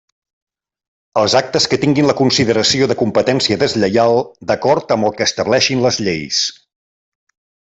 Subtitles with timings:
[1.19, 4.19] Els actes que tinguin la consideració de competència deslleial
[4.53, 6.43] d'acord amb el que estableixin les lleis.